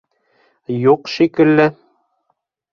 Юҡ, 0.85 1.13
шикелле... 1.17 1.71